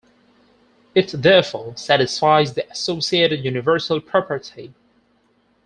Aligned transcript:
It 0.95 1.11
therefore 1.13 1.77
satisfies 1.77 2.55
the 2.55 2.67
associated 2.71 3.45
universal 3.45 4.01
property. 4.01 4.73